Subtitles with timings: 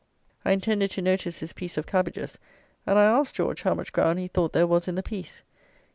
[0.43, 2.39] I intended to notice this piece of cabbages,
[2.87, 5.43] and I asked George how much ground he thought there was in the piece.